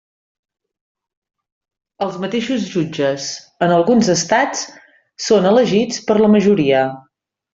[2.05, 3.27] Els mateixos jutges,
[3.67, 4.65] en alguns estats,
[5.29, 6.83] són elegits per la majoria.